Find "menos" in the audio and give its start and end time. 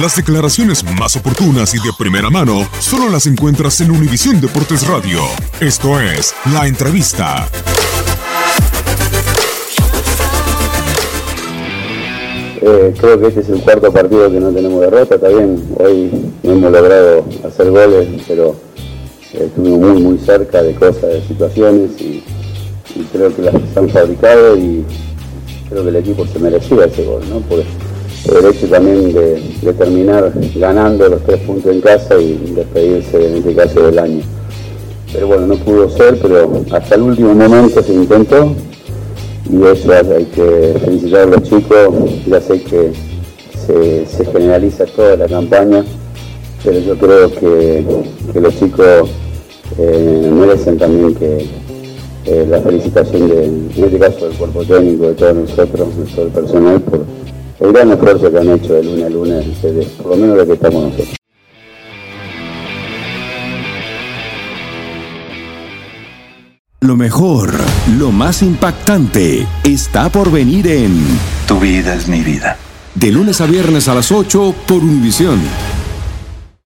60.16-60.38